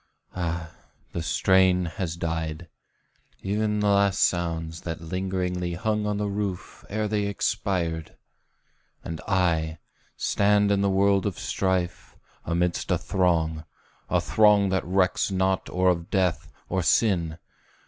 Ah, 0.35 0.71
the 1.11 1.21
strain 1.21 1.85
Has 1.85 2.15
died 2.15 2.67
ev'n 3.45 3.81
the 3.81 3.87
last 3.87 4.21
sounds 4.21 4.81
that 4.81 4.99
lingeringly 4.99 5.75
Hung 5.75 6.07
on 6.07 6.17
the 6.17 6.25
roof 6.25 6.83
ere 6.89 7.07
they 7.07 7.27
expired! 7.27 8.17
And 9.03 9.21
I, 9.27 9.77
Stand 10.17 10.71
in 10.71 10.81
the 10.81 10.89
world 10.89 11.27
of 11.27 11.37
strife, 11.37 12.15
amidst 12.45 12.89
a 12.89 12.97
throng, 12.97 13.63
A 14.09 14.19
throng 14.19 14.69
that 14.69 14.83
recks 14.85 15.29
not 15.29 15.69
or 15.69 15.89
of 15.89 16.09
death, 16.09 16.51
or 16.67 16.81
sin! 16.81 17.37